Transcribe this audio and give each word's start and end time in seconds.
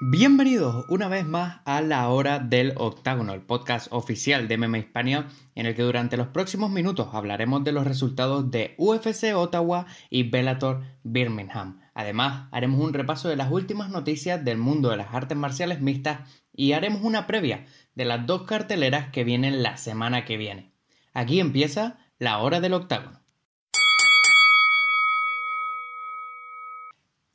Bienvenidos 0.00 0.84
una 0.88 1.06
vez 1.06 1.24
más 1.24 1.60
a 1.64 1.80
la 1.80 2.08
hora 2.08 2.40
del 2.40 2.74
octágono, 2.76 3.32
el 3.32 3.42
podcast 3.42 3.86
oficial 3.92 4.48
de 4.48 4.58
MMA 4.58 4.78
Hispania, 4.78 5.28
en 5.54 5.66
el 5.66 5.76
que 5.76 5.82
durante 5.82 6.16
los 6.16 6.26
próximos 6.26 6.68
minutos 6.70 7.10
hablaremos 7.12 7.62
de 7.62 7.70
los 7.70 7.86
resultados 7.86 8.50
de 8.50 8.74
UFC 8.76 9.36
Ottawa 9.36 9.86
y 10.10 10.24
Bellator 10.24 10.82
Birmingham. 11.04 11.80
Además, 11.94 12.48
haremos 12.50 12.80
un 12.80 12.92
repaso 12.92 13.28
de 13.28 13.36
las 13.36 13.52
últimas 13.52 13.88
noticias 13.88 14.44
del 14.44 14.58
mundo 14.58 14.90
de 14.90 14.96
las 14.96 15.14
artes 15.14 15.38
marciales 15.38 15.80
mixtas 15.80 16.28
y 16.52 16.72
haremos 16.72 17.02
una 17.02 17.28
previa 17.28 17.64
de 17.94 18.04
las 18.04 18.26
dos 18.26 18.42
carteleras 18.42 19.10
que 19.10 19.22
vienen 19.22 19.62
la 19.62 19.76
semana 19.76 20.24
que 20.24 20.36
viene. 20.36 20.72
Aquí 21.12 21.38
empieza 21.38 21.98
la 22.18 22.38
hora 22.38 22.60
del 22.60 22.74
octágono. 22.74 23.23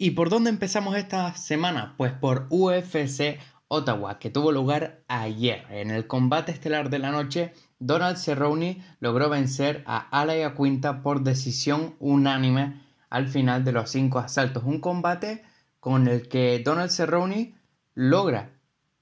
¿Y 0.01 0.11
por 0.11 0.29
dónde 0.29 0.49
empezamos 0.49 0.95
esta 0.95 1.35
semana? 1.35 1.93
Pues 1.97 2.13
por 2.13 2.47
UFC 2.49 3.37
Ottawa, 3.67 4.17
que 4.17 4.29
tuvo 4.29 4.53
lugar 4.53 5.03
ayer. 5.09 5.65
En 5.69 5.91
el 5.91 6.07
combate 6.07 6.53
estelar 6.53 6.89
de 6.89 6.99
la 6.99 7.11
noche, 7.11 7.51
Donald 7.79 8.15
Cerrone 8.15 8.81
logró 9.01 9.29
vencer 9.29 9.83
a 9.85 9.97
Alaya 9.97 10.55
Quinta 10.55 11.01
por 11.01 11.23
decisión 11.23 11.97
unánime 11.99 12.81
al 13.09 13.27
final 13.27 13.65
de 13.65 13.73
los 13.73 13.89
cinco 13.89 14.19
asaltos. 14.19 14.63
Un 14.63 14.79
combate 14.79 15.43
con 15.81 16.07
el 16.07 16.29
que 16.29 16.61
Donald 16.63 16.91
Cerrone 16.91 17.55
logra 17.93 18.51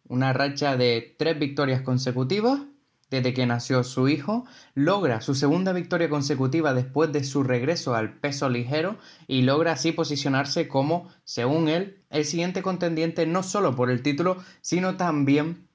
una 0.07 0.33
racha 0.33 0.77
de 0.77 1.15
tres 1.19 1.37
victorias 1.37 1.83
consecutivas 1.83 2.61
desde 3.09 3.33
que 3.33 3.45
nació 3.45 3.83
su 3.83 4.09
hijo, 4.09 4.45
logra 4.73 5.21
su 5.21 5.33
segunda 5.33 5.73
victoria 5.73 6.09
consecutiva 6.09 6.73
después 6.73 7.11
de 7.11 7.23
su 7.23 7.43
regreso 7.43 7.95
al 7.95 8.13
peso 8.13 8.49
ligero 8.49 8.97
y 9.27 9.43
logra 9.43 9.73
así 9.73 9.91
posicionarse 9.91 10.67
como, 10.67 11.07
según 11.23 11.69
él, 11.69 12.03
el 12.09 12.25
siguiente 12.25 12.61
contendiente 12.61 13.25
no 13.25 13.43
solo 13.43 13.75
por 13.75 13.89
el 13.89 14.01
título, 14.01 14.37
sino 14.61 14.97
también 14.97 15.67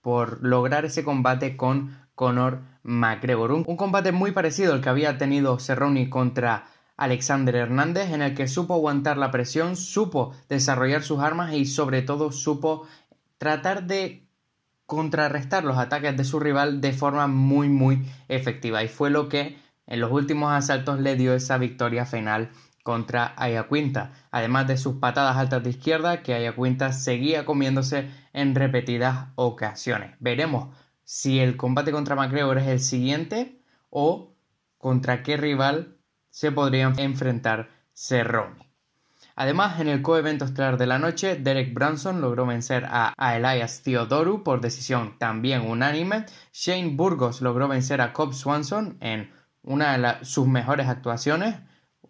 por 0.00 0.44
lograr 0.44 0.84
ese 0.84 1.02
combate 1.02 1.56
con 1.56 1.98
Conor 2.14 2.60
McGregor. 2.84 3.52
Un, 3.52 3.64
combate 3.76 4.12
muy 4.12 4.30
parecido 4.30 4.72
al 4.72 4.80
que 4.80 4.88
había 4.88 5.18
tenido 5.18 5.58
Cerrone 5.58 6.08
contra 6.08 6.68
Alexander 6.96 7.56
Hernández, 7.56 8.12
en 8.12 8.22
el 8.22 8.34
que 8.34 8.46
supo 8.46 8.74
aguantar 8.74 9.18
la 9.18 9.32
presión, 9.32 9.76
supo 9.76 10.32
desarrollar 10.48 11.02
sus 11.02 11.18
armas 11.18 11.52
y 11.54 11.66
sobre 11.66 12.02
todo 12.02 12.30
supo 12.30 12.86
tratar 13.38 13.86
de 13.86 14.25
contrarrestar 14.86 15.64
los 15.64 15.78
ataques 15.78 16.16
de 16.16 16.24
su 16.24 16.40
rival 16.40 16.80
de 16.80 16.92
forma 16.92 17.26
muy 17.26 17.68
muy 17.68 18.08
efectiva 18.28 18.82
y 18.82 18.88
fue 18.88 19.10
lo 19.10 19.28
que 19.28 19.58
en 19.86 20.00
los 20.00 20.10
últimos 20.10 20.52
asaltos 20.52 21.00
le 21.00 21.16
dio 21.16 21.34
esa 21.34 21.58
victoria 21.58 22.06
final 22.06 22.50
contra 22.82 23.34
Ayacuinta, 23.36 24.12
además 24.30 24.68
de 24.68 24.76
sus 24.76 24.96
patadas 24.96 25.36
altas 25.36 25.62
de 25.64 25.70
izquierda 25.70 26.22
que 26.22 26.34
Ayacuinta 26.34 26.92
seguía 26.92 27.44
comiéndose 27.44 28.08
en 28.32 28.54
repetidas 28.54 29.28
ocasiones. 29.34 30.14
Veremos 30.20 30.68
si 31.02 31.40
el 31.40 31.56
combate 31.56 31.90
contra 31.90 32.14
McGregor 32.14 32.58
es 32.58 32.68
el 32.68 32.80
siguiente 32.80 33.60
o 33.90 34.36
contra 34.78 35.24
qué 35.24 35.36
rival 35.36 35.96
se 36.30 36.52
podría 36.52 36.92
enfrentar 36.96 37.70
Cerrone. 37.92 38.65
Además, 39.38 39.80
en 39.80 39.88
el 39.88 40.00
coevento 40.00 40.46
estelar 40.46 40.78
de 40.78 40.86
la 40.86 40.98
noche, 40.98 41.36
Derek 41.36 41.74
Branson 41.74 42.22
logró 42.22 42.46
vencer 42.46 42.86
a, 42.88 43.14
Elias 43.36 43.82
Theodoru 43.82 44.42
por 44.42 44.62
decisión 44.62 45.18
también 45.18 45.60
unánime. 45.60 46.24
Shane 46.54 46.96
Burgos 46.96 47.42
logró 47.42 47.68
vencer 47.68 48.00
a 48.00 48.14
Cobb 48.14 48.32
Swanson 48.32 48.96
en 49.00 49.30
una 49.62 49.98
de 49.98 50.24
sus 50.24 50.48
mejores 50.48 50.88
actuaciones, 50.88 51.56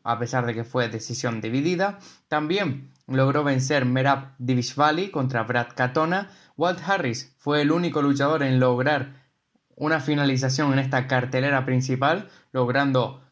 a 0.05 0.21
pesar 0.21 0.47
de 0.47 0.55
que 0.55 0.63
fue 0.63 0.89
decisión 0.89 1.41
dividida. 1.41 1.99
También 2.29 2.93
logró 3.09 3.43
vencer 3.43 3.87
Merab 3.87 4.37
Divishvali 4.39 5.11
contra 5.11 5.43
Brad 5.43 5.75
Katona. 5.75 6.31
Walt 6.57 6.79
Harris 6.87 7.35
fue 7.39 7.61
el 7.63 7.73
único 7.73 8.03
luchador 8.03 8.45
en 8.45 8.61
lograr 8.61 9.25
una 9.75 9.99
finalización 9.99 10.73
en 10.73 10.79
esta 10.79 11.09
cartelera 11.09 11.65
principal, 11.65 12.29
logrando 12.53 13.25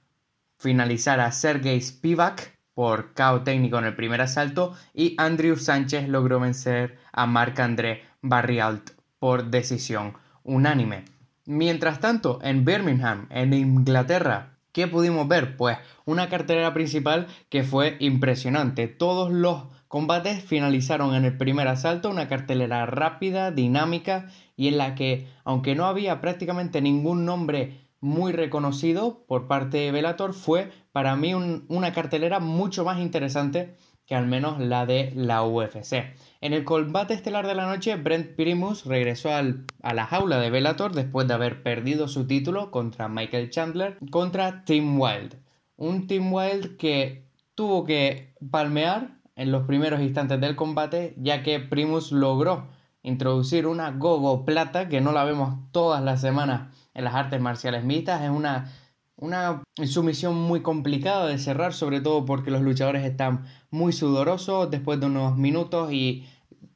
finalizar 0.58 1.20
a 1.20 1.30
Sergei 1.30 1.80
Spivak 1.80 2.53
por 2.74 3.14
KO 3.14 3.42
técnico 3.42 3.78
en 3.78 3.84
el 3.84 3.96
primer 3.96 4.20
asalto 4.20 4.74
y 4.92 5.14
Andrew 5.18 5.56
Sánchez 5.56 6.08
logró 6.08 6.40
vencer 6.40 6.98
a 7.12 7.26
Marc-André 7.26 8.02
Barrialt 8.20 8.90
por 9.18 9.50
decisión 9.50 10.14
unánime. 10.42 11.04
Mientras 11.46 12.00
tanto, 12.00 12.40
en 12.42 12.64
Birmingham, 12.64 13.26
en 13.30 13.52
Inglaterra, 13.52 14.58
¿qué 14.72 14.88
pudimos 14.88 15.28
ver? 15.28 15.56
Pues 15.56 15.78
una 16.04 16.28
cartelera 16.28 16.72
principal 16.74 17.26
que 17.48 17.64
fue 17.64 17.96
impresionante. 18.00 18.88
Todos 18.88 19.30
los 19.30 19.64
combates 19.88 20.42
finalizaron 20.42 21.14
en 21.14 21.24
el 21.24 21.36
primer 21.36 21.68
asalto, 21.68 22.10
una 22.10 22.28
cartelera 22.28 22.86
rápida, 22.86 23.50
dinámica 23.50 24.30
y 24.56 24.68
en 24.68 24.78
la 24.78 24.94
que, 24.94 25.28
aunque 25.44 25.74
no 25.74 25.86
había 25.86 26.20
prácticamente 26.20 26.80
ningún 26.80 27.24
nombre 27.24 27.83
muy 28.04 28.32
reconocido 28.32 29.24
por 29.26 29.46
parte 29.46 29.78
de 29.78 29.90
Velator, 29.90 30.34
fue 30.34 30.70
para 30.92 31.16
mí 31.16 31.32
una 31.32 31.92
cartelera 31.94 32.38
mucho 32.38 32.84
más 32.84 33.00
interesante 33.00 33.76
que 34.04 34.14
al 34.14 34.26
menos 34.26 34.60
la 34.60 34.84
de 34.84 35.10
la 35.16 35.42
UFC. 35.42 36.14
En 36.42 36.52
el 36.52 36.64
combate 36.64 37.14
estelar 37.14 37.46
de 37.46 37.54
la 37.54 37.66
noche, 37.66 37.96
Brent 37.96 38.36
Primus 38.36 38.84
regresó 38.84 39.30
a 39.32 39.94
la 39.94 40.06
jaula 40.06 40.38
de 40.38 40.50
Bellator 40.50 40.92
después 40.92 41.26
de 41.26 41.32
haber 41.32 41.62
perdido 41.62 42.06
su 42.06 42.26
título 42.26 42.70
contra 42.70 43.08
Michael 43.08 43.48
Chandler 43.48 43.96
contra 44.10 44.66
Tim 44.66 45.00
Wild. 45.00 45.36
Un 45.76 46.06
Tim 46.06 46.30
Wild 46.30 46.76
que 46.76 47.26
tuvo 47.54 47.86
que 47.86 48.34
palmear 48.50 49.16
en 49.34 49.50
los 49.50 49.66
primeros 49.66 50.02
instantes 50.02 50.38
del 50.42 50.56
combate, 50.56 51.14
ya 51.16 51.42
que 51.42 51.58
Primus 51.58 52.12
logró 52.12 52.68
introducir 53.02 53.66
una 53.66 53.92
gogo 53.92 54.44
plata 54.44 54.90
que 54.90 55.00
no 55.00 55.12
la 55.12 55.24
vemos 55.24 55.54
todas 55.72 56.02
las 56.02 56.20
semanas 56.20 56.83
en 56.94 57.04
las 57.04 57.14
artes 57.14 57.40
marciales 57.40 57.84
mixtas. 57.84 58.22
Es 58.22 58.30
una, 58.30 58.72
una 59.16 59.62
sumisión 59.84 60.36
muy 60.36 60.62
complicada 60.62 61.26
de 61.26 61.38
cerrar, 61.38 61.74
sobre 61.74 62.00
todo 62.00 62.24
porque 62.24 62.50
los 62.50 62.62
luchadores 62.62 63.04
están 63.04 63.44
muy 63.70 63.92
sudorosos 63.92 64.70
después 64.70 65.00
de 65.00 65.06
unos 65.06 65.36
minutos 65.36 65.92
y 65.92 66.26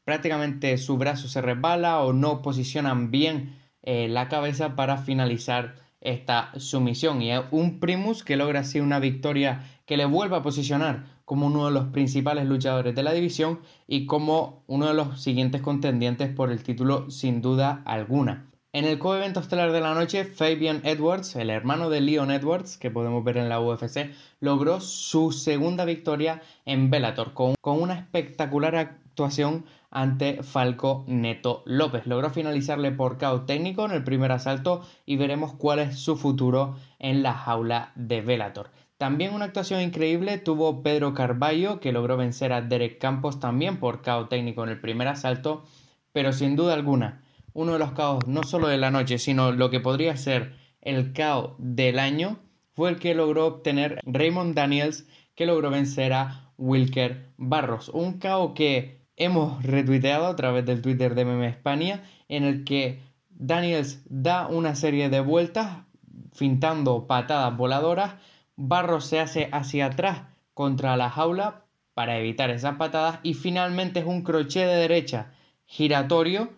prácticamente 0.05 0.79
su 0.79 0.97
brazo 0.97 1.29
se 1.29 1.41
resbala 1.43 2.01
o 2.01 2.12
no 2.12 2.43
posicionan 2.43 3.11
bien 3.11 3.56
eh, 3.83 4.09
la 4.09 4.29
cabeza 4.29 4.75
para 4.75 4.99
finalizar 4.99 5.77
esta 6.01 6.53
sumisión. 6.59 7.23
Y 7.23 7.33
es 7.33 7.41
un 7.50 7.81
Primus 7.81 8.25
que 8.25 8.37
logra 8.37 8.61
así 8.61 8.81
una 8.81 9.00
victoria 9.00 9.65
que 9.87 9.97
le 9.97 10.05
vuelve 10.05 10.37
a 10.37 10.43
posicionar 10.43 11.05
como 11.25 11.47
uno 11.47 11.67
de 11.67 11.73
los 11.73 11.89
principales 11.89 12.47
luchadores 12.47 12.95
de 12.95 13.03
la 13.03 13.12
división 13.12 13.61
y 13.87 14.06
como 14.06 14.62
uno 14.67 14.87
de 14.87 14.95
los 14.95 15.21
siguientes 15.21 15.61
contendientes 15.61 16.33
por 16.33 16.50
el 16.50 16.62
título 16.62 17.11
sin 17.11 17.43
duda 17.43 17.83
alguna. 17.85 18.50
En 18.75 18.84
el 18.84 18.99
coevento 18.99 19.41
estelar 19.41 19.73
de 19.73 19.81
la 19.81 19.95
noche, 19.95 20.27
Fabian 20.27 20.83
Edwards, 20.84 21.37
el 21.37 21.49
hermano 21.49 21.89
de 21.89 22.03
Leon 22.03 22.31
Edwards, 22.31 22.77
que 22.77 22.91
podemos 22.91 23.25
ver 23.25 23.39
en 23.39 23.49
la 23.49 23.62
UFC, 23.62 24.11
logró 24.41 24.83
su 24.83 25.33
segunda 25.33 25.87
victoria 25.87 26.43
en 26.67 26.91
Bellator 26.91 27.33
con, 27.33 27.55
una 27.62 27.95
espectacular 27.95 28.77
actuación 28.77 29.65
ante 29.91 30.43
Falco 30.43 31.05
Neto 31.06 31.62
López. 31.65 32.06
Logró 32.06 32.29
finalizarle 32.29 32.93
por 32.93 33.17
KO 33.17 33.47
técnico 33.47 33.87
en 33.87 33.93
el 33.93 34.05
primer 34.05 34.33
asalto 34.33 34.87
y 35.06 35.17
veremos 35.17 35.55
cuál 35.55 35.79
es 35.79 35.99
su 35.99 36.19
futuro 36.19 36.77
en 36.99 37.23
la 37.23 37.33
jaula 37.33 37.93
de 37.95 38.21
Bellator. 38.21 38.71
También 38.99 39.33
una 39.33 39.47
actuación 39.47 39.81
increíble 39.81 40.37
tuvo 40.37 40.83
Pedro 40.83 41.15
Carballo, 41.15 41.81
que 41.81 41.93
logró 41.93 42.19
vencer 42.19 42.53
a 42.53 42.61
Derek 42.61 42.99
Campos 42.99 43.41
también 43.41 43.79
por 43.79 44.03
KO 44.03 44.27
técnico 44.29 44.62
en 44.62 44.69
el 44.69 44.81
primer 44.81 45.09
asalto, 45.09 45.65
pero 46.12 46.35
sin 46.35 46.55
duda 46.55 46.75
alguna 46.75 47.23
uno 47.53 47.72
de 47.72 47.78
los 47.78 47.92
caos 47.92 48.26
no 48.26 48.42
solo 48.42 48.69
de 48.69 48.78
la 48.78 48.91
noche, 48.91 49.19
sino 49.19 49.53
lo 49.53 49.70
que 49.70 49.81
podría 49.81 50.16
ser 50.16 50.54
el 50.81 51.12
caos 51.12 51.53
del 51.59 51.98
año, 51.98 52.38
fue 52.72 52.91
el 52.91 52.98
que 52.98 53.14
logró 53.14 53.47
obtener 53.47 54.00
Raymond 54.04 54.54
Daniels, 54.54 55.06
que 55.34 55.47
logró 55.47 55.70
vencer 55.70 56.12
a 56.12 56.53
Wilker 56.56 57.32
Barros. 57.37 57.88
Un 57.88 58.19
caos 58.19 58.52
que 58.55 59.02
hemos 59.17 59.62
retuiteado 59.62 60.26
a 60.26 60.37
través 60.37 60.64
del 60.64 60.82
Twitter 60.82 61.14
de 61.14 61.25
Meme 61.25 61.49
España, 61.49 62.02
en 62.28 62.44
el 62.44 62.64
que 62.64 63.00
Daniels 63.31 64.02
da 64.08 64.46
una 64.46 64.75
serie 64.75 65.08
de 65.08 65.20
vueltas, 65.20 65.84
fintando 66.32 67.06
patadas 67.06 67.56
voladoras. 67.56 68.14
Barros 68.56 69.06
se 69.06 69.20
hace 69.20 69.49
hacia 69.52 69.87
atrás 69.87 70.23
contra 70.55 70.96
la 70.96 71.11
jaula 71.11 71.64
para 71.94 72.19
evitar 72.19 72.50
esas 72.50 72.76
patadas 72.76 73.20
y 73.23 73.34
finalmente 73.34 74.00
es 74.00 74.06
un 74.06 74.23
crochet 74.23 74.67
de 74.67 74.76
derecha 74.76 75.32
giratorio 75.67 76.50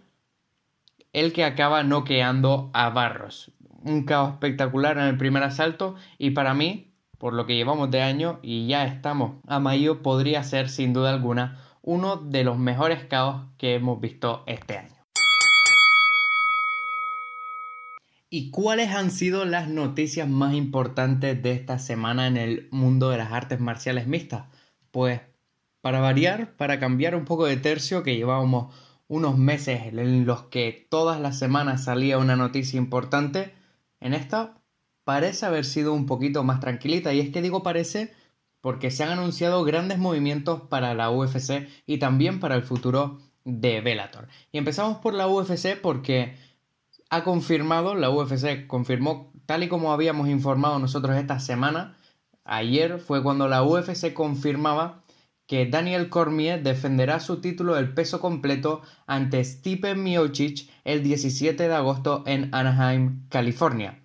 el 1.13 1.33
que 1.33 1.45
acaba 1.45 1.83
noqueando 1.83 2.71
a 2.73 2.91
Barros. 2.91 3.53
Un 3.83 4.05
caos 4.05 4.33
espectacular 4.33 4.99
en 4.99 5.05
el 5.05 5.17
primer 5.17 5.43
asalto 5.43 5.97
y 6.19 6.31
para 6.31 6.55
mí, 6.55 6.93
por 7.19 7.33
lo 7.33 7.47
que 7.47 7.57
llevamos 7.57 7.91
de 7.91 8.03
año 8.03 8.39
y 8.43 8.67
ya 8.67 8.85
estamos 8.85 9.43
a 9.47 9.59
mayo, 9.59 10.03
podría 10.03 10.43
ser 10.43 10.69
sin 10.69 10.93
duda 10.93 11.11
alguna 11.11 11.59
uno 11.83 12.17
de 12.17 12.45
los 12.45 12.59
mejores 12.59 13.05
caos 13.05 13.47
que 13.57 13.75
hemos 13.75 14.01
visto 14.01 14.45
este 14.47 14.79
año. 14.79 14.95
¿Y 18.33 18.51
cuáles 18.51 18.91
han 18.91 19.11
sido 19.11 19.45
las 19.45 19.69
noticias 19.69 20.29
más 20.29 20.55
importantes 20.55 21.43
de 21.43 21.51
esta 21.51 21.81
semana 21.81 22.29
en 22.29 22.37
el 22.37 22.69
mundo 22.71 23.11
de 23.11 23.19
las 23.19 23.33
artes 23.33 23.59
marciales 23.59 24.07
mixtas? 24.07 24.45
Pues 24.93 25.21
para 25.81 25.99
variar, 25.99 26.55
para 26.57 26.79
cambiar 26.79 27.17
un 27.17 27.25
poco 27.25 27.47
de 27.47 27.57
tercio, 27.57 28.05
que 28.05 28.15
llevábamos 28.15 28.73
unos 29.11 29.37
meses 29.37 29.83
en 29.87 30.25
los 30.25 30.45
que 30.45 30.87
todas 30.89 31.21
las 31.21 31.37
semanas 31.37 31.83
salía 31.83 32.17
una 32.17 32.37
noticia 32.37 32.79
importante, 32.79 33.53
en 33.99 34.15
esta 34.15 34.63
parece 35.03 35.47
haber 35.47 35.65
sido 35.65 35.93
un 35.95 36.07
poquito 36.07 36.45
más 36.45 36.61
tranquilita. 36.61 37.13
Y 37.13 37.19
es 37.19 37.31
que 37.31 37.43
digo 37.43 37.65
parece 37.65 38.15
porque 38.61 38.93
se 38.93 39.03
han 39.03 39.11
anunciado 39.11 39.65
grandes 39.65 39.99
movimientos 39.99 40.61
para 40.61 40.95
la 40.95 41.11
UFC 41.11 41.67
y 41.87 41.99
también 41.99 42.39
para 42.39 42.55
el 42.55 42.63
futuro 42.63 43.19
de 43.45 43.81
Bellator. 43.81 44.29
Y 44.53 44.59
empezamos 44.59 44.99
por 44.99 45.15
la 45.15 45.27
UFC 45.27 45.81
porque 45.83 46.37
ha 47.11 47.25
confirmado, 47.25 47.97
la 47.97 48.11
UFC 48.11 48.69
confirmó, 48.69 49.33
tal 49.45 49.65
y 49.65 49.69
como 49.69 49.93
habíamos 49.93 50.29
informado 50.29 50.79
nosotros 50.79 51.17
esta 51.17 51.41
semana, 51.41 51.97
ayer 52.45 53.01
fue 53.01 53.25
cuando 53.25 53.49
la 53.49 53.65
UFC 53.65 54.13
confirmaba 54.13 55.03
que 55.51 55.67
Daniel 55.67 56.11
Cormier 56.11 56.63
defenderá 56.63 57.19
su 57.19 57.41
título 57.41 57.75
del 57.75 57.93
peso 57.93 58.21
completo 58.21 58.83
ante 59.09 59.43
Stipe 59.43 59.97
Miocic 59.97 60.71
el 60.85 61.03
17 61.03 61.67
de 61.67 61.75
agosto 61.75 62.23
en 62.25 62.55
Anaheim, 62.55 63.27
California. 63.29 63.99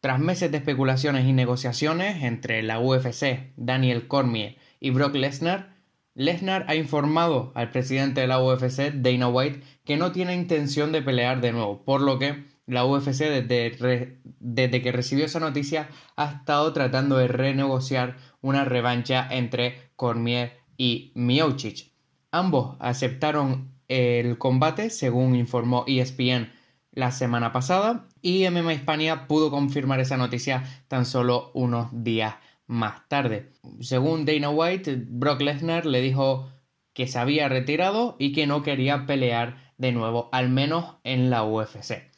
Tras 0.00 0.18
meses 0.18 0.50
de 0.50 0.56
especulaciones 0.56 1.26
y 1.26 1.34
negociaciones 1.34 2.22
entre 2.22 2.62
la 2.62 2.80
UFC, 2.80 3.52
Daniel 3.58 4.08
Cormier 4.08 4.56
y 4.80 4.92
Brock 4.92 5.16
Lesnar, 5.16 5.74
Lesnar 6.14 6.64
ha 6.68 6.74
informado 6.74 7.52
al 7.54 7.70
presidente 7.70 8.22
de 8.22 8.26
la 8.26 8.42
UFC, 8.42 8.94
Dana 8.94 9.28
White, 9.28 9.60
que 9.84 9.98
no 9.98 10.12
tiene 10.12 10.34
intención 10.34 10.90
de 10.90 11.02
pelear 11.02 11.42
de 11.42 11.52
nuevo, 11.52 11.84
por 11.84 12.00
lo 12.00 12.18
que 12.18 12.46
la 12.66 12.84
UFC 12.84 13.24
desde, 13.46 14.82
que 14.82 14.92
recibió 14.92 15.24
esa 15.24 15.40
noticia 15.40 15.88
ha 16.16 16.32
estado 16.32 16.72
tratando 16.72 17.16
de 17.16 17.28
renegociar 17.28 18.16
una 18.40 18.64
revancha 18.64 19.26
entre 19.30 19.90
Cormier 19.96 20.58
y 20.76 21.12
Miocic. 21.14 21.92
Ambos 22.32 22.76
aceptaron 22.80 23.70
el 23.88 24.36
combate, 24.38 24.90
según 24.90 25.36
informó 25.36 25.84
ESPN 25.86 26.52
la 26.90 27.12
semana 27.12 27.52
pasada, 27.52 28.08
y 28.20 28.48
MMA 28.48 28.74
Hispania 28.74 29.28
pudo 29.28 29.50
confirmar 29.50 30.00
esa 30.00 30.16
noticia 30.16 30.64
tan 30.88 31.06
solo 31.06 31.50
unos 31.54 31.88
días 31.92 32.36
más 32.66 33.06
tarde. 33.08 33.52
Según 33.80 34.24
Dana 34.24 34.50
White, 34.50 35.04
Brock 35.06 35.40
Lesnar 35.42 35.86
le 35.86 36.00
dijo 36.00 36.50
que 36.94 37.06
se 37.06 37.18
había 37.18 37.48
retirado 37.48 38.16
y 38.18 38.32
que 38.32 38.46
no 38.46 38.62
quería 38.62 39.06
pelear 39.06 39.72
de 39.78 39.92
nuevo, 39.92 40.30
al 40.32 40.48
menos 40.48 40.96
en 41.04 41.30
la 41.30 41.44
UFC. 41.44 42.15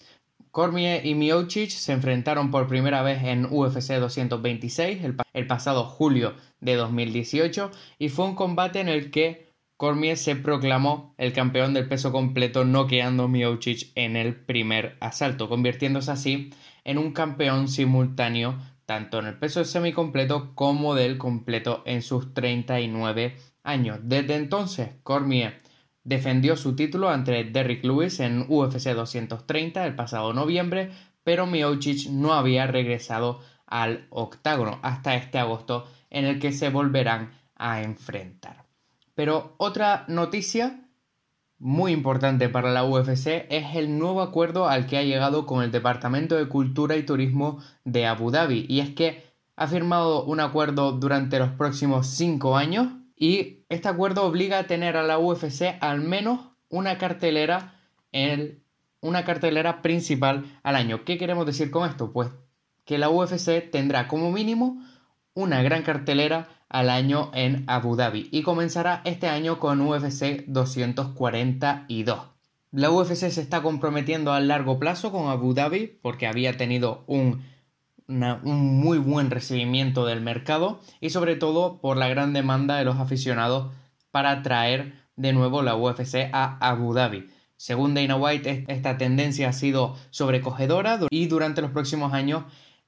Cormier 0.59 1.07
y 1.07 1.15
Miocic 1.15 1.71
se 1.71 1.93
enfrentaron 1.93 2.51
por 2.51 2.67
primera 2.67 3.01
vez 3.03 3.23
en 3.23 3.45
UFC 3.45 3.93
226 3.93 5.05
el, 5.33 5.47
pasado 5.47 5.85
julio 5.85 6.35
de 6.59 6.75
2018 6.75 7.71
y 8.01 8.09
fue 8.09 8.25
un 8.25 8.35
combate 8.35 8.81
en 8.81 8.89
el 8.89 9.13
que 9.13 9.53
Cormier 9.77 10.17
se 10.17 10.35
proclamó 10.35 11.15
el 11.17 11.33
campeón 11.33 11.75
del 11.75 11.87
peso 11.87 12.11
completo 12.11 12.65
noqueando 12.65 13.23
a 13.23 13.29
Miocic 13.29 13.93
en 13.95 14.17
el 14.17 14.35
primer 14.35 14.97
asalto, 14.99 15.49
convirtiéndose 15.49 16.11
así 16.11 16.51
en 16.83 16.99
un 16.99 17.13
campeón 17.13 17.69
simultáneo 17.69 18.59
tanto 18.85 19.21
en 19.21 19.27
el 19.27 19.39
peso 19.39 19.65
semicompleto 19.65 20.57
como 20.57 20.97
del 20.97 21.19
completo 21.19 21.85
en 21.87 22.03
sus 22.03 22.35
39 22.35 23.37
años. 23.63 24.01
Desde 24.03 24.35
entonces, 24.35 24.91
Cormier 25.05 25.61
defendió 26.09 26.57
su 26.57 26.75
título 26.75 27.11
ante 27.11 27.45
Derrick 27.45 27.85
Lewis 27.85 28.19
en 28.21 28.47
UFC 28.49 28.95
230 28.95 29.87
el 29.87 29.95
pasado 29.95 30.33
noviembre, 30.33 30.91
pero 31.23 31.47
Miocic 31.47 32.09
no 32.09 32.33
había 32.33 32.67
regresado 32.67 33.41
al 33.67 34.07
octágono 34.09 34.79
hasta 34.83 35.15
este 35.15 35.39
agosto 35.39 35.87
en 36.09 36.25
el 36.25 36.39
que 36.39 36.53
se 36.53 36.71
volverán 36.71 37.33
a 37.57 37.83
enfrentar. 37.83 38.65
Pero 39.15 39.55
otra 39.59 40.07
noticia 40.09 40.81
muy 41.59 41.93
importante 41.93 42.49
para 42.49 42.71
la 42.71 42.85
UFC 42.85 43.45
es 43.51 43.77
el 43.77 43.99
nuevo 43.99 44.23
acuerdo 44.23 44.67
al 44.67 44.87
que 44.87 44.97
ha 44.97 45.03
llegado 45.03 45.45
con 45.45 45.63
el 45.63 45.71
Departamento 45.71 46.37
de 46.37 46.49
Cultura 46.49 46.97
y 46.97 47.05
Turismo 47.05 47.59
de 47.85 48.07
Abu 48.07 48.31
Dhabi. 48.31 48.65
Y 48.67 48.81
es 48.81 48.91
que 48.91 49.25
ha 49.57 49.67
firmado 49.67 50.25
un 50.25 50.41
acuerdo 50.41 50.93
durante 50.93 51.39
los 51.39 51.51
próximos 51.51 52.07
cinco 52.07 52.57
años 52.57 52.89
y 53.19 53.65
este 53.69 53.89
acuerdo 53.89 54.25
obliga 54.25 54.59
a 54.59 54.67
tener 54.67 54.97
a 54.97 55.03
la 55.03 55.19
UFC 55.19 55.77
al 55.81 56.01
menos 56.01 56.41
una 56.69 56.99
cartelera 56.99 57.75
en 58.13 58.63
una 59.01 59.25
cartelera 59.25 59.83
principal 59.83 60.45
al 60.63 60.77
año. 60.77 61.05
¿Qué 61.05 61.19
queremos 61.19 61.47
decir 61.47 61.71
con 61.71 61.89
esto? 61.89 62.13
Pues 62.13 62.31
que 62.85 62.99
la 62.99 63.11
UFC 63.11 63.71
tendrá 63.71 64.09
como 64.09 64.31
mínimo 64.31 64.83
una 65.35 65.63
gran 65.63 65.83
cartelera 65.83 66.49
al 66.69 66.91
año 66.91 67.31
en 67.35 67.65
Abu 67.67 67.97
Dhabi 67.97 68.29
y 68.31 68.43
comenzará 68.43 69.03
este 69.05 69.29
año 69.29 69.59
con 69.59 69.81
UFC 69.81 70.45
242. 70.47 72.21
La 72.71 72.91
UFC 72.91 73.15
se 73.15 73.41
está 73.41 73.63
comprometiendo 73.63 74.33
a 74.33 74.41
largo 74.41 74.79
plazo 74.79 75.11
con 75.11 75.29
Abu 75.29 75.55
Dhabi 75.55 75.99
porque 76.03 76.27
había 76.27 76.57
tenido 76.57 77.05
un, 77.07 77.43
un 78.09 78.81
muy 78.81 78.99
buen 78.99 79.31
recibimiento 79.31 80.07
del 80.07 80.23
mercado 80.23 80.81
y 81.01 81.11
sobre 81.11 81.37
todo 81.37 81.81
por 81.81 81.97
la 81.97 82.09
gran 82.09 82.33
demanda 82.33 82.77
de 82.77 82.85
los 82.85 82.97
aficionados 82.97 83.73
para 84.11 84.43
traer 84.43 84.95
de 85.17 85.33
nuevo 85.33 85.63
la 85.63 85.77
UFC 85.77 86.31
a 86.33 86.57
Abu 86.61 86.95
Dhabi. 86.95 87.29
Según 87.57 87.95
Dana 87.95 88.17
White, 88.17 88.65
esta 88.69 88.97
tendencia 88.97 89.49
ha 89.49 89.53
sido 89.53 89.97
sobrecogedora 90.11 91.01
y 91.11 91.27
durante 91.27 91.61
los 91.61 91.73
próximos 91.73 92.15
años 92.15 92.45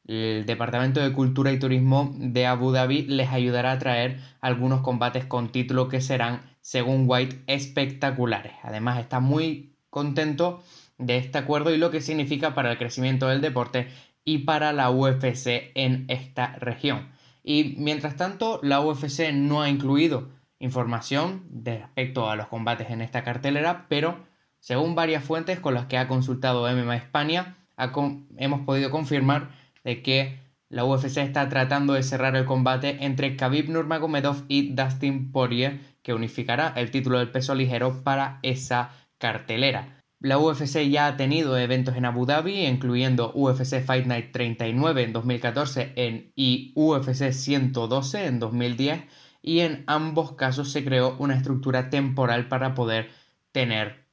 el 0.06 0.46
Departamento 0.46 1.00
de 1.00 1.12
Cultura 1.12 1.52
y 1.52 1.58
Turismo 1.58 2.14
de 2.16 2.46
Abu 2.46 2.72
Dhabi 2.72 3.02
les 3.02 3.28
ayudará 3.30 3.72
a 3.72 3.78
traer 3.78 4.20
algunos 4.40 4.80
combates 4.80 5.26
con 5.26 5.52
título 5.52 5.88
que 5.88 6.00
serán, 6.00 6.40
según 6.62 7.04
White, 7.06 7.42
espectaculares. 7.46 8.52
Además, 8.62 8.98
está 8.98 9.20
muy 9.20 9.74
contento 9.90 10.62
de 10.98 11.16
este 11.16 11.38
acuerdo 11.38 11.74
y 11.74 11.78
lo 11.78 11.90
que 11.90 12.00
significa 12.00 12.54
para 12.54 12.72
el 12.72 12.78
crecimiento 12.78 13.28
del 13.28 13.40
deporte 13.40 13.88
y 14.24 14.38
para 14.38 14.72
la 14.72 14.90
UFC 14.90 15.72
en 15.74 16.04
esta 16.08 16.56
región. 16.56 17.10
Y 17.42 17.74
mientras 17.78 18.16
tanto, 18.16 18.60
la 18.62 18.80
UFC 18.80 19.32
no 19.32 19.62
ha 19.62 19.68
incluido 19.68 20.28
información 20.58 21.46
respecto 21.64 22.28
a 22.28 22.36
los 22.36 22.48
combates 22.48 22.90
en 22.90 23.00
esta 23.00 23.24
cartelera, 23.24 23.86
pero 23.88 24.18
según 24.58 24.94
varias 24.94 25.24
fuentes 25.24 25.58
con 25.58 25.74
las 25.74 25.86
que 25.86 25.96
ha 25.96 26.06
consultado 26.06 26.70
MMA 26.70 26.96
España, 26.96 27.56
hemos 28.36 28.60
podido 28.60 28.90
confirmar 28.90 29.50
de 29.84 30.02
que 30.02 30.38
la 30.68 30.84
UFC 30.84 31.16
está 31.16 31.48
tratando 31.48 31.94
de 31.94 32.02
cerrar 32.02 32.36
el 32.36 32.44
combate 32.44 33.04
entre 33.04 33.36
Khabib 33.36 33.70
Nurmagomedov 33.70 34.44
y 34.48 34.74
Dustin 34.74 35.32
Poirier, 35.32 35.80
que 36.02 36.14
unificará 36.14 36.72
el 36.76 36.90
título 36.90 37.18
del 37.18 37.30
peso 37.30 37.54
ligero 37.54 38.04
para 38.04 38.38
esa 38.42 38.90
cartelera. 39.18 39.99
La 40.20 40.38
UFC 40.38 40.86
ya 40.90 41.06
ha 41.06 41.16
tenido 41.16 41.56
eventos 41.56 41.96
en 41.96 42.04
Abu 42.04 42.26
Dhabi, 42.26 42.66
incluyendo 42.66 43.32
UFC 43.34 43.80
Fight 43.82 44.04
Night 44.04 44.32
39 44.32 45.02
en 45.02 45.12
2014 45.14 45.94
en, 45.96 46.32
y 46.36 46.72
UFC 46.74 47.32
112 47.32 48.26
en 48.26 48.38
2010, 48.38 49.04
y 49.40 49.60
en 49.60 49.82
ambos 49.86 50.32
casos 50.32 50.70
se 50.70 50.84
creó 50.84 51.16
una 51.18 51.36
estructura 51.36 51.88
temporal 51.88 52.48
para 52.48 52.74
poder 52.74 53.08
tener 53.52 54.04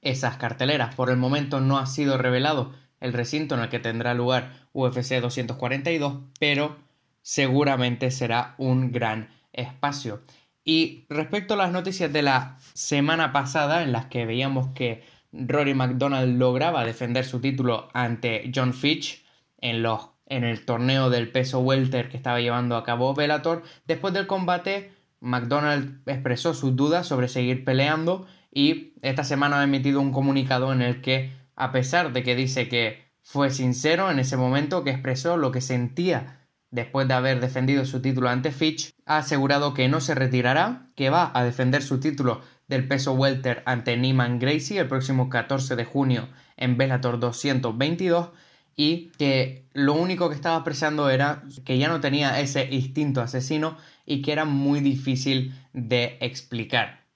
esas 0.00 0.38
carteleras. 0.38 0.94
Por 0.94 1.10
el 1.10 1.18
momento 1.18 1.60
no 1.60 1.76
ha 1.76 1.84
sido 1.84 2.16
revelado 2.16 2.72
el 2.98 3.12
recinto 3.12 3.54
en 3.54 3.60
el 3.60 3.68
que 3.68 3.78
tendrá 3.78 4.14
lugar 4.14 4.68
UFC 4.72 5.20
242, 5.20 6.22
pero 6.40 6.78
seguramente 7.20 8.10
será 8.10 8.54
un 8.56 8.92
gran 8.92 9.28
espacio. 9.52 10.22
Y 10.64 11.04
respecto 11.10 11.52
a 11.52 11.58
las 11.58 11.72
noticias 11.72 12.12
de 12.12 12.22
la 12.22 12.56
semana 12.72 13.32
pasada, 13.32 13.82
en 13.82 13.92
las 13.92 14.06
que 14.06 14.24
veíamos 14.24 14.68
que 14.74 15.17
Rory 15.32 15.74
McDonald 15.74 16.38
lograba 16.38 16.84
defender 16.84 17.24
su 17.24 17.40
título 17.40 17.88
ante 17.92 18.50
John 18.54 18.72
Fitch 18.72 19.24
en, 19.58 19.82
los, 19.82 20.10
en 20.26 20.44
el 20.44 20.64
torneo 20.64 21.10
del 21.10 21.30
peso 21.30 21.60
welter 21.60 22.08
que 22.08 22.16
estaba 22.16 22.40
llevando 22.40 22.76
a 22.76 22.84
cabo 22.84 23.14
Bellator, 23.14 23.62
después 23.86 24.14
del 24.14 24.26
combate 24.26 24.92
McDonald 25.20 26.00
expresó 26.06 26.54
sus 26.54 26.76
dudas 26.76 27.06
sobre 27.06 27.28
seguir 27.28 27.64
peleando 27.64 28.26
y 28.52 28.94
esta 29.02 29.24
semana 29.24 29.60
ha 29.60 29.64
emitido 29.64 30.00
un 30.00 30.12
comunicado 30.12 30.72
en 30.72 30.82
el 30.82 31.00
que, 31.00 31.32
a 31.56 31.72
pesar 31.72 32.12
de 32.12 32.22
que 32.22 32.34
dice 32.34 32.68
que 32.68 33.08
fue 33.22 33.50
sincero 33.50 34.10
en 34.10 34.18
ese 34.18 34.36
momento 34.36 34.84
que 34.84 34.90
expresó 34.90 35.36
lo 35.36 35.52
que 35.52 35.60
sentía 35.60 36.46
después 36.70 37.08
de 37.08 37.14
haber 37.14 37.40
defendido 37.40 37.84
su 37.84 38.00
título 38.00 38.28
ante 38.28 38.52
Fitch, 38.52 38.90
ha 39.06 39.18
asegurado 39.18 39.74
que 39.74 39.88
no 39.88 40.00
se 40.00 40.14
retirará, 40.14 40.90
que 40.96 41.10
va 41.10 41.30
a 41.34 41.44
defender 41.44 41.82
su 41.82 41.98
título 42.00 42.42
del 42.68 42.86
peso 42.86 43.14
welter 43.14 43.62
ante 43.66 43.96
Neiman 43.96 44.38
Gracie 44.38 44.80
el 44.80 44.88
próximo 44.88 45.28
14 45.28 45.74
de 45.74 45.84
junio 45.84 46.28
en 46.56 46.76
Bellator 46.76 47.18
222 47.18 48.28
y 48.76 49.10
que 49.18 49.64
lo 49.72 49.94
único 49.94 50.28
que 50.28 50.36
estaba 50.36 50.58
expresando 50.58 51.10
era 51.10 51.42
que 51.64 51.78
ya 51.78 51.88
no 51.88 52.00
tenía 52.00 52.40
ese 52.40 52.68
instinto 52.70 53.20
asesino 53.20 53.76
y 54.06 54.22
que 54.22 54.32
era 54.32 54.44
muy 54.44 54.80
difícil 54.80 55.54
de 55.72 56.16
explicar 56.20 57.08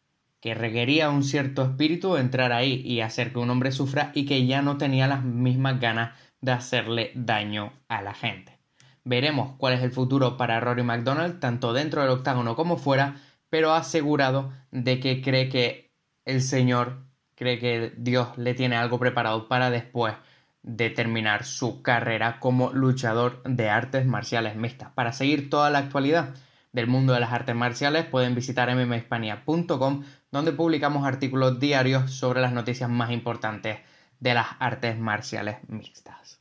que 0.42 0.54
requería 0.54 1.08
un 1.08 1.22
cierto 1.22 1.62
espíritu 1.62 2.16
entrar 2.16 2.50
ahí 2.52 2.82
y 2.84 3.00
hacer 3.00 3.32
que 3.32 3.38
un 3.38 3.48
hombre 3.48 3.70
sufra 3.70 4.10
y 4.12 4.26
que 4.26 4.44
ya 4.44 4.60
no 4.60 4.76
tenía 4.76 5.06
las 5.06 5.22
mismas 5.22 5.78
ganas 5.78 6.18
de 6.40 6.50
hacerle 6.50 7.12
daño 7.14 7.72
a 7.86 8.02
la 8.02 8.12
gente. 8.12 8.58
Veremos 9.04 9.54
cuál 9.56 9.74
es 9.74 9.82
el 9.82 9.92
futuro 9.92 10.36
para 10.36 10.58
Rory 10.58 10.82
McDonald, 10.82 11.38
tanto 11.38 11.72
dentro 11.72 12.02
del 12.02 12.10
octágono 12.10 12.56
como 12.56 12.76
fuera, 12.76 13.20
pero 13.52 13.74
ha 13.74 13.76
asegurado 13.76 14.50
de 14.70 14.98
que 14.98 15.20
cree 15.20 15.50
que 15.50 15.92
el 16.24 16.40
Señor, 16.40 17.04
cree 17.34 17.58
que 17.58 17.92
Dios 17.98 18.28
le 18.38 18.54
tiene 18.54 18.76
algo 18.76 18.98
preparado 18.98 19.46
para 19.46 19.68
después 19.68 20.14
de 20.62 20.88
terminar 20.88 21.44
su 21.44 21.82
carrera 21.82 22.40
como 22.40 22.72
luchador 22.72 23.42
de 23.42 23.68
artes 23.68 24.06
marciales 24.06 24.56
mixtas. 24.56 24.92
Para 24.92 25.12
seguir 25.12 25.50
toda 25.50 25.68
la 25.68 25.80
actualidad 25.80 26.34
del 26.72 26.86
mundo 26.86 27.12
de 27.12 27.20
las 27.20 27.30
artes 27.30 27.54
marciales 27.54 28.06
pueden 28.06 28.34
visitar 28.34 28.74
mmahispania.com 28.74 30.04
donde 30.30 30.52
publicamos 30.52 31.06
artículos 31.06 31.60
diarios 31.60 32.10
sobre 32.10 32.40
las 32.40 32.54
noticias 32.54 32.88
más 32.88 33.10
importantes 33.10 33.80
de 34.18 34.32
las 34.32 34.46
artes 34.60 34.98
marciales 34.98 35.56
mixtas. 35.68 36.40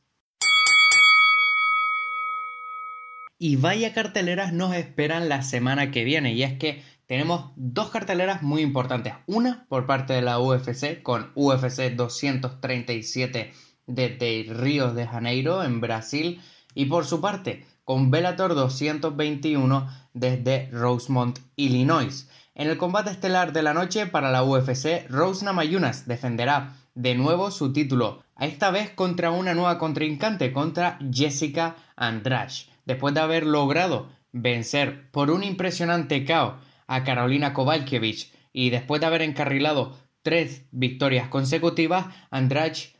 Y 3.38 3.56
vaya 3.56 3.92
carteleras 3.92 4.52
nos 4.52 4.72
esperan 4.72 5.28
la 5.28 5.42
semana 5.42 5.90
que 5.90 6.04
viene 6.04 6.32
y 6.32 6.44
es 6.44 6.52
que 6.52 6.80
tenemos 7.12 7.50
dos 7.56 7.90
carteleras 7.90 8.40
muy 8.40 8.62
importantes. 8.62 9.12
Una 9.26 9.66
por 9.68 9.84
parte 9.84 10.14
de 10.14 10.22
la 10.22 10.40
UFC 10.40 11.02
con 11.02 11.30
UFC 11.34 11.94
237 11.94 13.52
desde 13.86 14.46
Río 14.48 14.94
de 14.94 15.06
Janeiro, 15.06 15.62
en 15.62 15.82
Brasil, 15.82 16.40
y 16.74 16.86
por 16.86 17.04
su 17.04 17.20
parte, 17.20 17.66
con 17.84 18.10
Bellator 18.10 18.54
221 18.54 19.88
desde 20.14 20.70
Rosemont, 20.72 21.38
Illinois. 21.54 22.30
En 22.54 22.70
el 22.70 22.78
combate 22.78 23.10
estelar 23.10 23.52
de 23.52 23.62
la 23.62 23.74
noche 23.74 24.06
para 24.06 24.30
la 24.30 24.42
UFC, 24.42 25.06
Rose 25.10 25.44
Namajunas 25.44 26.08
defenderá 26.08 26.76
de 26.94 27.14
nuevo 27.14 27.50
su 27.50 27.74
título, 27.74 28.22
esta 28.40 28.70
vez 28.70 28.88
contra 28.88 29.30
una 29.32 29.52
nueva 29.52 29.76
contrincante, 29.76 30.50
contra 30.50 30.98
Jessica 31.12 31.76
Andrade. 31.94 32.54
Después 32.86 33.12
de 33.12 33.20
haber 33.20 33.44
logrado 33.44 34.08
vencer 34.32 35.10
por 35.10 35.30
un 35.30 35.44
impresionante 35.44 36.24
KO 36.24 36.56
a 36.86 37.04
Carolina 37.04 37.54
Kovalkiewicz 37.54 38.32
y 38.52 38.70
después 38.70 39.00
de 39.00 39.06
haber 39.06 39.22
encarrilado 39.22 39.96
tres 40.22 40.66
victorias 40.70 41.28
consecutivas, 41.28 42.06
Andrade 42.30 42.90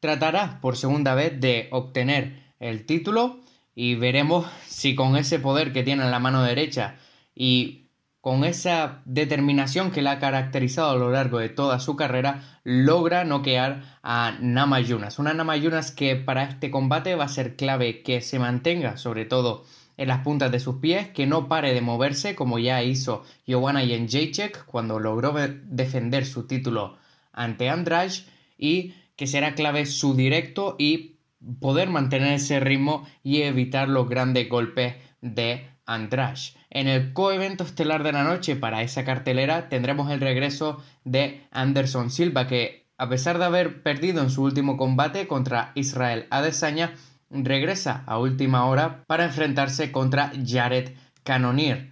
tratará 0.00 0.60
por 0.60 0.76
segunda 0.76 1.14
vez 1.14 1.40
de 1.40 1.68
obtener 1.70 2.54
el 2.58 2.86
título 2.86 3.40
y 3.74 3.94
veremos 3.94 4.46
si 4.66 4.94
con 4.94 5.16
ese 5.16 5.38
poder 5.38 5.72
que 5.72 5.82
tiene 5.82 6.04
en 6.04 6.10
la 6.10 6.18
mano 6.18 6.42
derecha 6.42 6.96
y 7.34 7.80
con 8.20 8.44
esa 8.44 9.00
determinación 9.06 9.90
que 9.90 10.02
la 10.02 10.12
ha 10.12 10.18
caracterizado 10.18 10.90
a 10.90 10.96
lo 10.96 11.10
largo 11.10 11.38
de 11.38 11.48
toda 11.48 11.80
su 11.80 11.96
carrera, 11.96 12.60
logra 12.64 13.24
noquear 13.24 13.98
a 14.02 14.36
Namayunas. 14.40 15.18
Una 15.18 15.32
Namayunas 15.32 15.90
que 15.90 16.16
para 16.16 16.44
este 16.44 16.70
combate 16.70 17.14
va 17.14 17.24
a 17.24 17.28
ser 17.28 17.56
clave 17.56 18.02
que 18.02 18.20
se 18.20 18.38
mantenga, 18.38 18.98
sobre 18.98 19.24
todo 19.24 19.64
en 20.00 20.08
las 20.08 20.20
puntas 20.20 20.50
de 20.50 20.60
sus 20.60 20.76
pies, 20.76 21.08
que 21.08 21.26
no 21.26 21.46
pare 21.46 21.74
de 21.74 21.82
moverse 21.82 22.34
como 22.34 22.58
ya 22.58 22.82
hizo 22.82 23.22
Joanna 23.46 23.82
Jędrzejczyk 23.82 24.64
cuando 24.64 24.98
logró 24.98 25.34
defender 25.64 26.24
su 26.24 26.46
título 26.46 26.96
ante 27.34 27.68
Andrade 27.68 28.24
y 28.56 28.94
que 29.14 29.26
será 29.26 29.54
clave 29.54 29.84
su 29.84 30.14
directo 30.16 30.74
y 30.78 31.16
poder 31.60 31.90
mantener 31.90 32.32
ese 32.32 32.60
ritmo 32.60 33.06
y 33.22 33.42
evitar 33.42 33.90
los 33.90 34.08
grandes 34.08 34.48
golpes 34.48 34.94
de 35.20 35.68
Andrade. 35.84 36.54
En 36.70 36.88
el 36.88 37.12
coevento 37.12 37.64
estelar 37.64 38.02
de 38.02 38.12
la 38.12 38.24
noche 38.24 38.56
para 38.56 38.80
esa 38.80 39.04
cartelera 39.04 39.68
tendremos 39.68 40.10
el 40.10 40.22
regreso 40.22 40.82
de 41.04 41.42
Anderson 41.50 42.10
Silva 42.10 42.46
que 42.46 42.86
a 42.96 43.10
pesar 43.10 43.36
de 43.36 43.44
haber 43.44 43.82
perdido 43.82 44.22
en 44.22 44.30
su 44.30 44.42
último 44.44 44.78
combate 44.78 45.26
contra 45.26 45.72
Israel 45.74 46.26
Adesanya 46.30 46.94
regresa 47.30 48.02
a 48.06 48.18
última 48.18 48.66
hora 48.66 49.04
para 49.06 49.24
enfrentarse 49.24 49.90
contra 49.90 50.32
Jared 50.44 50.94
Cannonier 51.22 51.90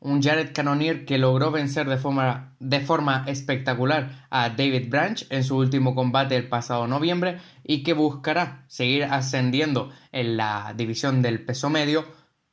un 0.00 0.22
Jared 0.22 0.52
Cannonier 0.52 1.04
que 1.04 1.18
logró 1.18 1.50
vencer 1.50 1.88
de 1.88 1.98
forma, 1.98 2.54
de 2.58 2.80
forma 2.80 3.24
espectacular 3.26 4.26
a 4.30 4.48
David 4.48 4.88
Branch 4.88 5.26
en 5.28 5.44
su 5.44 5.56
último 5.56 5.94
combate 5.94 6.36
el 6.36 6.48
pasado 6.48 6.86
noviembre 6.86 7.38
y 7.64 7.82
que 7.82 7.92
buscará 7.92 8.64
seguir 8.66 9.04
ascendiendo 9.04 9.90
en 10.10 10.38
la 10.38 10.72
división 10.74 11.20
del 11.20 11.44
peso 11.44 11.68
medio 11.68 12.06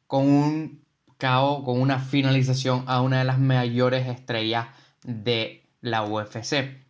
con 0.08 0.30
un 0.30 0.84
KO, 1.18 1.64
con 1.64 1.82
una 1.82 2.00
finalización 2.00 2.84
a 2.86 3.02
una 3.02 3.20
de 3.20 3.26
las 3.26 3.40
mayores 3.40 4.08
estrellas 4.08 4.68
de 5.04 5.64
la 5.82 6.04
UFC. 6.04 6.87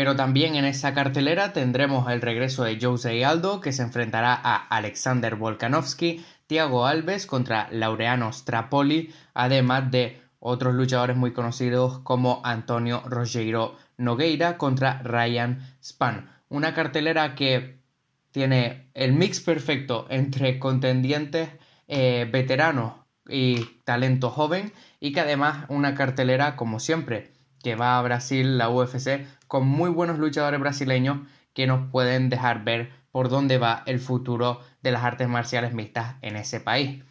Pero 0.00 0.16
también 0.16 0.54
en 0.54 0.64
esa 0.64 0.94
cartelera 0.94 1.52
tendremos 1.52 2.10
el 2.10 2.22
regreso 2.22 2.64
de 2.64 2.78
Jose 2.80 3.22
Aldo 3.22 3.60
que 3.60 3.70
se 3.70 3.82
enfrentará 3.82 4.32
a 4.32 4.56
Alexander 4.56 5.36
Volkanovski, 5.36 6.24
Thiago 6.46 6.86
Alves 6.86 7.26
contra 7.26 7.68
Laureano 7.70 8.32
Strapoli, 8.32 9.12
además 9.34 9.90
de 9.90 10.18
otros 10.38 10.72
luchadores 10.74 11.18
muy 11.18 11.34
conocidos 11.34 11.98
como 11.98 12.40
Antonio 12.44 13.02
Rogero 13.04 13.76
Nogueira 13.98 14.56
contra 14.56 15.02
Ryan 15.02 15.60
Span. 15.84 16.30
Una 16.48 16.72
cartelera 16.72 17.34
que 17.34 17.82
tiene 18.30 18.88
el 18.94 19.12
mix 19.12 19.40
perfecto 19.40 20.06
entre 20.08 20.58
contendientes 20.58 21.50
eh, 21.88 22.26
veteranos 22.32 22.94
y 23.28 23.66
talento 23.84 24.30
joven 24.30 24.72
y 24.98 25.12
que 25.12 25.20
además 25.20 25.66
una 25.68 25.94
cartelera 25.94 26.56
como 26.56 26.80
siempre 26.80 27.32
que 27.62 27.74
va 27.74 27.98
a 27.98 28.02
Brasil 28.02 28.56
la 28.56 28.70
UFC 28.70 29.26
con 29.50 29.66
muy 29.66 29.90
buenos 29.90 30.20
luchadores 30.20 30.60
brasileños 30.60 31.18
que 31.54 31.66
nos 31.66 31.90
pueden 31.90 32.30
dejar 32.30 32.62
ver 32.62 32.92
por 33.10 33.28
dónde 33.28 33.58
va 33.58 33.82
el 33.86 33.98
futuro 33.98 34.60
de 34.80 34.92
las 34.92 35.02
artes 35.02 35.28
marciales 35.28 35.74
mixtas 35.74 36.14
en 36.22 36.36
ese 36.36 36.60
país. 36.60 37.02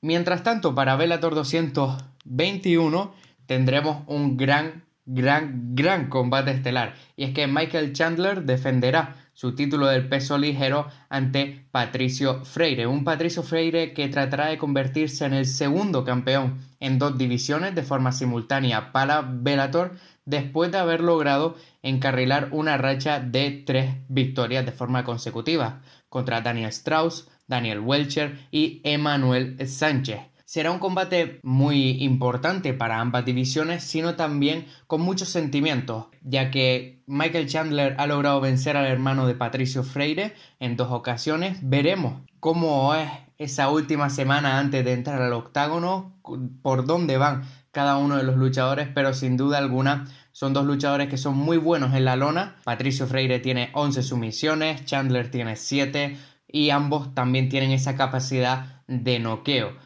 Mientras 0.00 0.42
tanto, 0.42 0.74
para 0.74 0.96
Bellator 0.96 1.36
221 1.36 3.14
tendremos 3.46 4.02
un 4.08 4.36
gran, 4.36 4.82
gran, 5.06 5.76
gran 5.76 6.08
combate 6.08 6.50
estelar. 6.50 6.94
Y 7.14 7.22
es 7.22 7.30
que 7.30 7.46
Michael 7.46 7.92
Chandler 7.92 8.42
defenderá 8.42 9.14
su 9.32 9.54
título 9.54 9.86
del 9.86 10.08
peso 10.08 10.38
ligero 10.38 10.88
ante 11.08 11.64
Patricio 11.70 12.44
Freire. 12.44 12.88
Un 12.88 13.04
Patricio 13.04 13.44
Freire 13.44 13.94
que 13.94 14.08
tratará 14.08 14.46
de 14.46 14.58
convertirse 14.58 15.24
en 15.24 15.34
el 15.34 15.46
segundo 15.46 16.04
campeón 16.04 16.58
en 16.80 16.98
dos 16.98 17.16
divisiones 17.16 17.76
de 17.76 17.84
forma 17.84 18.10
simultánea 18.10 18.90
para 18.90 19.22
Bellator 19.22 19.92
después 20.24 20.70
de 20.72 20.78
haber 20.78 21.00
logrado 21.00 21.56
encarrilar 21.82 22.48
una 22.52 22.76
racha 22.76 23.20
de 23.20 23.62
tres 23.66 23.96
victorias 24.08 24.64
de 24.64 24.72
forma 24.72 25.04
consecutiva 25.04 25.82
contra 26.08 26.40
Daniel 26.40 26.70
Strauss, 26.70 27.28
Daniel 27.46 27.80
Welcher 27.80 28.38
y 28.50 28.80
Emanuel 28.84 29.66
Sánchez. 29.66 30.20
Será 30.44 30.70
un 30.70 30.80
combate 30.80 31.40
muy 31.42 32.02
importante 32.02 32.74
para 32.74 33.00
ambas 33.00 33.24
divisiones, 33.24 33.84
sino 33.84 34.16
también 34.16 34.66
con 34.86 35.00
muchos 35.00 35.30
sentimientos, 35.30 36.08
ya 36.20 36.50
que 36.50 37.02
Michael 37.06 37.48
Chandler 37.48 37.94
ha 37.98 38.06
logrado 38.06 38.40
vencer 38.42 38.76
al 38.76 38.84
hermano 38.84 39.26
de 39.26 39.34
Patricio 39.34 39.82
Freire 39.82 40.34
en 40.60 40.76
dos 40.76 40.90
ocasiones. 40.90 41.58
Veremos 41.62 42.20
cómo 42.38 42.94
es 42.94 43.08
esa 43.38 43.70
última 43.70 44.10
semana 44.10 44.58
antes 44.58 44.84
de 44.84 44.92
entrar 44.92 45.22
al 45.22 45.32
octágono, 45.32 46.20
por 46.60 46.84
dónde 46.84 47.16
van 47.16 47.44
cada 47.72 47.96
uno 47.96 48.16
de 48.16 48.22
los 48.22 48.36
luchadores, 48.36 48.88
pero 48.94 49.14
sin 49.14 49.36
duda 49.36 49.58
alguna 49.58 50.06
son 50.30 50.52
dos 50.52 50.64
luchadores 50.64 51.08
que 51.08 51.16
son 51.16 51.36
muy 51.36 51.56
buenos 51.56 51.94
en 51.94 52.04
la 52.04 52.16
lona. 52.16 52.56
Patricio 52.64 53.06
Freire 53.06 53.40
tiene 53.40 53.70
11 53.72 54.02
sumisiones, 54.02 54.84
Chandler 54.84 55.30
tiene 55.30 55.56
7 55.56 56.16
y 56.46 56.70
ambos 56.70 57.14
también 57.14 57.48
tienen 57.48 57.70
esa 57.70 57.96
capacidad 57.96 58.82
de 58.86 59.18
noqueo. 59.18 59.76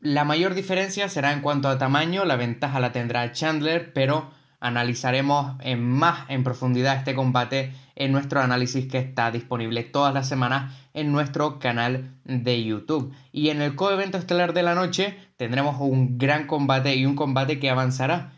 La 0.00 0.24
mayor 0.24 0.54
diferencia 0.54 1.08
será 1.08 1.32
en 1.32 1.40
cuanto 1.40 1.68
a 1.68 1.78
tamaño, 1.78 2.24
la 2.24 2.36
ventaja 2.36 2.80
la 2.80 2.92
tendrá 2.92 3.32
Chandler, 3.32 3.92
pero 3.94 4.30
analizaremos 4.64 5.56
en 5.60 5.82
más 5.82 6.24
en 6.30 6.42
profundidad 6.42 6.96
este 6.96 7.14
combate 7.14 7.74
en 7.96 8.12
nuestro 8.12 8.40
análisis 8.40 8.90
que 8.90 8.96
está 8.96 9.30
disponible 9.30 9.84
todas 9.84 10.14
las 10.14 10.26
semanas 10.26 10.72
en 10.94 11.12
nuestro 11.12 11.58
canal 11.58 12.14
de 12.24 12.64
YouTube. 12.64 13.14
Y 13.30 13.50
en 13.50 13.60
el 13.60 13.76
coevento 13.76 14.16
estelar 14.16 14.54
de 14.54 14.62
la 14.62 14.74
noche 14.74 15.18
tendremos 15.36 15.76
un 15.80 16.16
gran 16.16 16.46
combate 16.46 16.96
y 16.96 17.04
un 17.04 17.14
combate 17.14 17.60
que 17.60 17.68
avanzará 17.68 18.32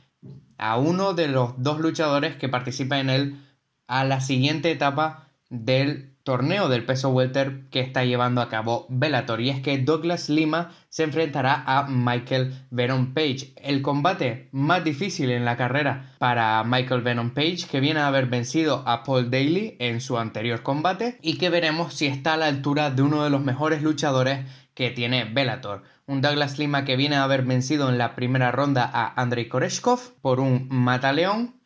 a 0.59 0.76
uno 0.76 1.14
de 1.14 1.28
los 1.28 1.62
dos 1.62 1.78
luchadores 1.78 2.35
que 2.35 2.49
participa 2.49 2.99
en 2.99 3.09
él 3.09 3.40
a 3.87 4.02
la 4.02 4.21
siguiente 4.21 4.73
etapa 4.73 5.28
del 5.49 6.15
torneo 6.26 6.68
del 6.68 6.85
peso 6.85 7.11
welter 7.11 7.68
que 7.71 7.78
está 7.78 8.04
llevando 8.04 8.40
a 8.40 8.49
cabo 8.49 8.87
Bellator 8.88 9.40
y 9.40 9.50
es 9.50 9.61
que 9.61 9.78
Douglas 9.78 10.28
Lima 10.28 10.73
se 10.88 11.04
enfrentará 11.04 11.62
a 11.64 11.87
Michael 11.88 12.52
Venom 12.73 13.14
Page, 13.14 13.54
el 13.62 13.80
combate 13.80 14.49
más 14.50 14.83
difícil 14.83 15.30
en 15.30 15.45
la 15.45 15.56
carrera 15.56 16.16
para 16.18 16.64
Michael 16.64 17.02
Venom 17.02 17.30
Page 17.30 17.68
que 17.71 17.78
viene 17.78 18.00
a 18.00 18.09
haber 18.09 18.26
vencido 18.26 18.83
a 18.87 19.04
Paul 19.04 19.30
Daly 19.30 19.76
en 19.78 20.00
su 20.00 20.18
anterior 20.18 20.64
combate 20.64 21.16
y 21.23 21.38
que 21.38 21.49
veremos 21.49 21.95
si 21.95 22.06
está 22.06 22.35
a 22.35 22.38
la 22.38 22.47
altura 22.47 22.90
de 22.90 23.02
uno 23.02 23.23
de 23.23 23.30
los 23.30 23.45
mejores 23.45 23.83
luchadores 23.83 24.45
que 24.75 24.90
tiene 24.90 25.26
Bellator. 25.26 25.85
Un 26.09 26.23
Douglas 26.23 26.59
Lima 26.59 26.85
que 26.85 26.97
viene 26.97 27.14
a 27.14 27.23
haber 27.23 27.42
vencido 27.42 27.88
en 27.88 27.99
la 27.99 28.16
primera 28.16 28.50
ronda 28.50 28.90
a 28.92 29.12
Andrei 29.23 29.47
Koreshkov 29.47 30.00
por 30.23 30.40
un 30.40 30.66
mataleón 30.71 31.61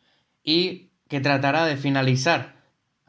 y 0.45 0.91
que 1.09 1.21
tratará 1.21 1.65
de 1.65 1.79
finalizar 1.79 2.60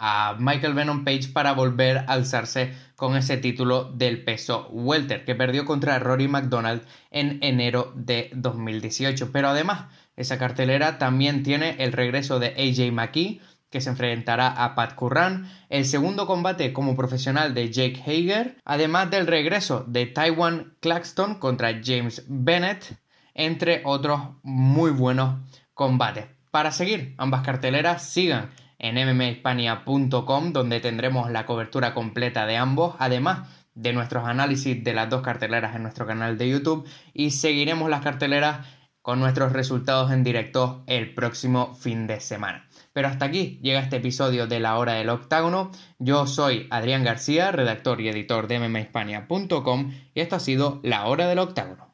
a 0.03 0.35
Michael 0.39 0.73
Venom 0.73 1.05
Page 1.05 1.27
para 1.31 1.53
volver 1.53 1.99
a 1.99 2.13
alzarse 2.13 2.73
con 2.95 3.15
ese 3.15 3.37
título 3.37 3.83
del 3.83 4.23
peso 4.23 4.67
welter 4.71 5.23
que 5.25 5.35
perdió 5.35 5.63
contra 5.63 5.99
Rory 5.99 6.27
McDonald 6.27 6.81
en 7.11 7.37
enero 7.43 7.93
de 7.95 8.31
2018. 8.33 9.31
Pero 9.31 9.49
además, 9.49 9.85
esa 10.15 10.39
cartelera 10.39 10.97
también 10.97 11.43
tiene 11.43 11.75
el 11.77 11.91
regreso 11.91 12.39
de 12.39 12.47
AJ 12.47 12.91
McKee 12.91 13.41
que 13.69 13.79
se 13.79 13.91
enfrentará 13.91 14.47
a 14.47 14.75
Pat 14.75 14.95
Curran, 14.95 15.49
el 15.69 15.85
segundo 15.85 16.25
combate 16.25 16.73
como 16.73 16.97
profesional 16.97 17.53
de 17.53 17.71
Jake 17.71 18.01
Hager, 18.05 18.57
además 18.65 19.09
del 19.11 19.27
regreso 19.27 19.85
de 19.87 20.07
Taiwan 20.07 20.73
Claxton 20.81 21.35
contra 21.35 21.79
James 21.81 22.25
Bennett, 22.27 22.97
entre 23.33 23.81
otros 23.85 24.19
muy 24.41 24.91
buenos 24.91 25.39
combates. 25.73 26.25
Para 26.49 26.71
seguir 26.73 27.15
ambas 27.17 27.43
carteleras, 27.43 28.03
sigan 28.09 28.49
en 28.81 28.95
mmahispania.com 28.95 30.53
donde 30.53 30.79
tendremos 30.79 31.31
la 31.31 31.45
cobertura 31.45 31.93
completa 31.93 32.45
de 32.45 32.57
ambos, 32.57 32.95
además 32.99 33.47
de 33.75 33.93
nuestros 33.93 34.27
análisis 34.27 34.83
de 34.83 34.93
las 34.93 35.09
dos 35.09 35.21
carteleras 35.21 35.75
en 35.75 35.83
nuestro 35.83 36.05
canal 36.05 36.37
de 36.37 36.49
YouTube 36.49 36.87
y 37.13 37.31
seguiremos 37.31 37.89
las 37.89 38.01
carteleras 38.01 38.67
con 39.01 39.19
nuestros 39.19 39.53
resultados 39.53 40.11
en 40.11 40.23
directo 40.23 40.83
el 40.87 41.13
próximo 41.13 41.73
fin 41.75 42.07
de 42.07 42.19
semana. 42.19 42.67
Pero 42.93 43.07
hasta 43.07 43.25
aquí 43.25 43.59
llega 43.63 43.79
este 43.79 43.97
episodio 43.97 44.47
de 44.47 44.59
La 44.59 44.77
Hora 44.77 44.93
del 44.93 45.09
Octágono. 45.09 45.71
Yo 45.97 46.27
soy 46.27 46.67
Adrián 46.69 47.03
García, 47.03 47.51
redactor 47.51 48.01
y 48.01 48.09
editor 48.09 48.47
de 48.47 48.59
mmahispania.com 48.59 49.93
y 50.13 50.19
esto 50.19 50.35
ha 50.35 50.39
sido 50.39 50.79
La 50.83 51.05
Hora 51.05 51.27
del 51.27 51.39
Octágono. 51.39 51.90